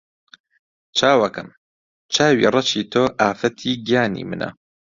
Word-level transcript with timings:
چاوەکەم! 0.97 1.49
چاوی 2.13 2.49
ڕەشی 2.53 2.83
تۆ 2.91 3.03
ئافەتی 3.19 3.71
گیانی 3.87 4.27
منە 4.29 4.49